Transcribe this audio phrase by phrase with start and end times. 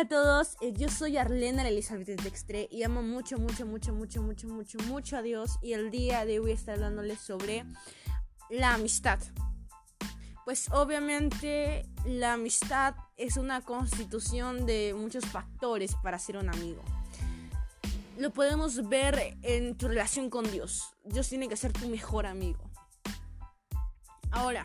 [0.00, 4.48] a todos, eh, yo soy Arlena Elizabeth Dextre y amo mucho, mucho, mucho, mucho, mucho,
[4.48, 7.66] mucho, mucho a Dios y el día de hoy estar hablándoles sobre
[8.48, 9.18] la amistad.
[10.46, 16.80] Pues obviamente la amistad es una constitución de muchos factores para ser un amigo.
[18.16, 20.96] Lo podemos ver en tu relación con Dios.
[21.04, 22.70] Dios tiene que ser tu mejor amigo.
[24.30, 24.64] Ahora,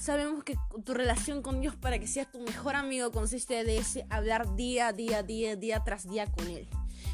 [0.00, 4.06] sabemos que tu relación con Dios para que sea tu mejor amigo consiste de ese
[4.08, 6.68] hablar día, día, día, día tras día con Él.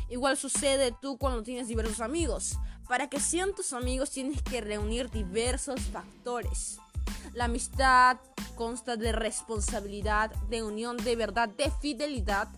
[0.09, 2.59] Igual sucede tú cuando tienes diversos amigos.
[2.89, 6.79] Para que sean tus amigos tienes que reunir diversos factores.
[7.35, 8.19] La amistad
[8.55, 12.49] consta de responsabilidad, de unión, de verdad, de fidelidad.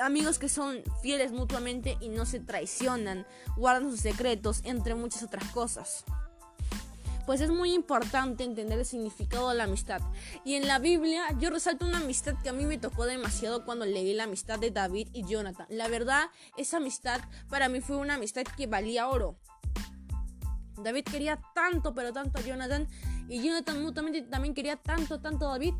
[0.00, 3.24] Amigos que son fieles mutuamente y no se traicionan,
[3.56, 6.04] guardan sus secretos, entre muchas otras cosas
[7.26, 10.00] pues es muy importante entender el significado de la amistad.
[10.44, 13.84] Y en la Biblia yo resalto una amistad que a mí me tocó demasiado cuando
[13.84, 15.66] leí la amistad de David y Jonathan.
[15.68, 19.36] La verdad, esa amistad para mí fue una amistad que valía oro.
[20.82, 22.86] David quería tanto, pero tanto a Jonathan.
[23.28, 25.74] Y Jonathan mutuamente también quería tanto, tanto a David.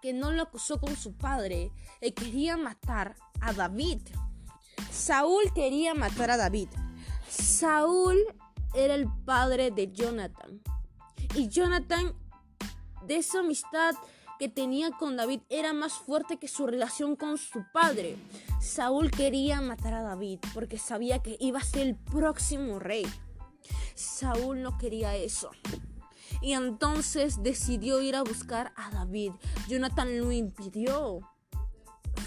[0.00, 1.72] Que no lo acusó con su padre.
[2.00, 4.00] Y quería matar a David.
[4.92, 6.68] Saúl quería matar a David.
[7.28, 8.18] Saúl
[8.74, 10.60] era el padre de Jonathan.
[11.34, 12.14] Y Jonathan,
[13.06, 13.94] de esa amistad
[14.38, 18.16] que tenía con David, era más fuerte que su relación con su padre.
[18.60, 23.06] Saúl quería matar a David porque sabía que iba a ser el próximo rey.
[23.94, 25.50] Saúl no quería eso.
[26.42, 29.32] Y entonces decidió ir a buscar a David.
[29.68, 31.20] Jonathan lo impidió.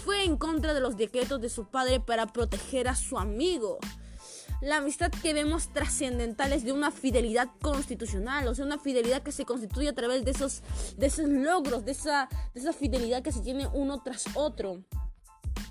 [0.04, 3.78] Fue en contra de los decretos de su padre para proteger a su amigo
[4.60, 9.32] la amistad que vemos trascendental es de una fidelidad constitucional, o sea, una fidelidad que
[9.32, 10.62] se constituye a través de esos,
[10.96, 14.82] de esos logros, de esa, de esa fidelidad que se tiene uno tras otro.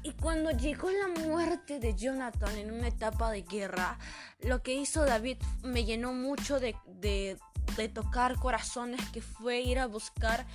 [0.03, 3.99] Y cuando llegó la muerte de Jonathan en una etapa de guerra,
[4.41, 7.37] lo que hizo David me llenó mucho de, de,
[7.81, 10.45] de tocar corazones, que fue ir a buscar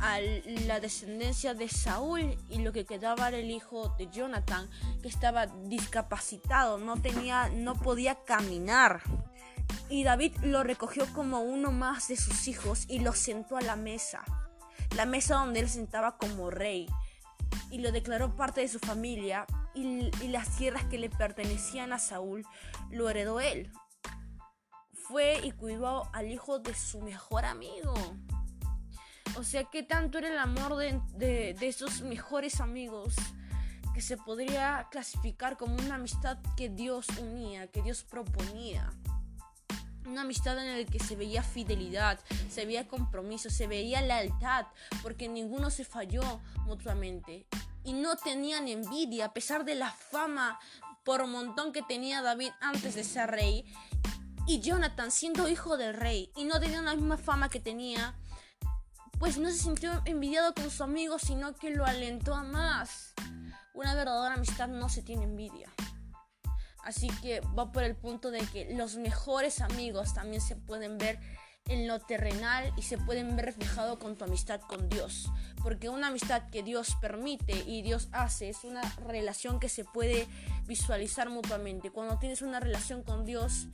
[0.00, 0.20] a
[0.66, 4.68] la descendencia de Saúl y lo que quedaba era el hijo de Jonathan
[5.02, 9.02] que estaba discapacitado, no tenía no podía caminar.
[9.88, 13.76] Y David lo recogió como uno más de sus hijos y lo sentó a la
[13.76, 14.24] mesa,
[14.96, 16.88] la mesa donde él sentaba como rey,
[17.70, 21.98] y lo declaró parte de su familia y, y las tierras que le pertenecían a
[21.98, 22.46] Saúl
[22.90, 23.70] lo heredó él.
[25.08, 27.94] Fue y cuidó al hijo de su mejor amigo.
[29.36, 31.00] O sea, ¿qué tanto era el amor de,
[31.58, 33.14] de, esos mejores amigos?
[33.92, 38.92] que se podría clasificar como una amistad que Dios unía, que Dios proponía.
[40.04, 42.18] Una amistad en la que se veía fidelidad,
[42.50, 44.66] se veía compromiso, se veía lealtad,
[45.00, 47.46] porque ninguno se falló mutuamente.
[47.84, 50.58] Y no tenían envidia, a pesar de la fama
[51.04, 53.64] por montón que tenía David antes de ser rey.
[54.46, 58.14] Y Jonathan siendo hijo del rey y no tenía la misma fama que tenía
[59.18, 63.14] pues no se sintió envidiado con su amigo, sino que lo alentó a más.
[63.72, 65.72] Una verdadera amistad no se tiene envidia.
[66.84, 71.18] Así que va por el punto de que los mejores amigos también se pueden ver
[71.66, 75.30] en lo terrenal y se pueden ver reflejado con tu amistad con Dios.
[75.62, 80.28] Porque una amistad que Dios permite y Dios hace es una relación que se puede
[80.66, 81.90] visualizar mutuamente.
[81.90, 83.68] Cuando tienes una relación con Dios,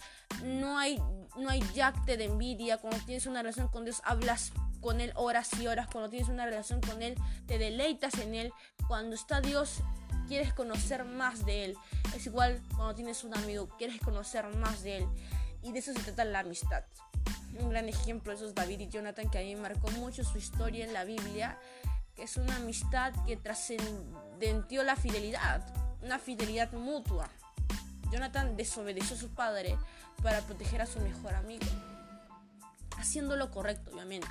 [0.44, 1.00] no hay,
[1.36, 2.78] no hay yacte de envidia.
[2.78, 5.88] Cuando tienes una relación con Dios, hablas con Él horas y horas.
[5.90, 8.52] Cuando tienes una relación con Él, te deleitas en Él.
[8.88, 9.80] Cuando está Dios,
[10.28, 11.76] quieres conocer más de Él.
[12.14, 15.08] Es igual cuando tienes un amigo, quieres conocer más de Él.
[15.62, 16.84] Y de eso se trata la amistad
[17.58, 20.84] un gran ejemplo de esos David y Jonathan que a mí marcó mucho su historia
[20.84, 21.58] en la Biblia,
[22.14, 25.66] que es una amistad que trascendió la fidelidad,
[26.02, 27.28] una fidelidad mutua.
[28.10, 29.76] Jonathan desobedeció a su padre
[30.22, 31.66] para proteger a su mejor amigo,
[32.98, 34.28] haciendo lo correcto, obviamente.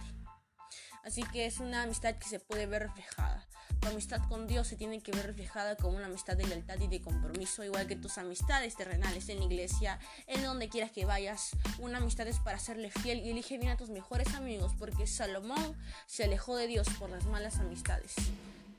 [1.04, 3.48] Así que es una amistad que se puede ver reflejada.
[3.80, 6.88] Tu amistad con Dios se tiene que ver reflejada como una amistad de lealtad y
[6.88, 11.52] de compromiso, igual que tus amistades terrenales en la iglesia, en donde quieras que vayas.
[11.80, 15.78] Una amistad es para serle fiel y elige bien a tus mejores amigos, porque Salomón
[16.08, 18.16] se alejó de Dios por las malas amistades.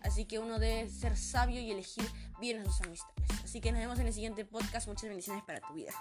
[0.02, 2.05] Así que uno debe ser sabio y elegir
[2.41, 3.31] bien a sus amistades.
[3.44, 4.88] Así que nos vemos en el siguiente podcast.
[4.88, 5.93] Muchas bendiciones para tu vida.